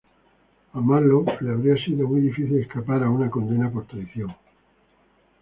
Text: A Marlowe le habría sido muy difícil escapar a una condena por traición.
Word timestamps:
A 0.73 0.79
Marlowe 0.81 1.29
le 1.41 1.51
habría 1.51 1.75
sido 1.75 2.07
muy 2.07 2.21
difícil 2.21 2.59
escapar 2.59 3.03
a 3.03 3.09
una 3.11 3.29
condena 3.29 3.69
por 3.69 3.85
traición. 3.85 4.33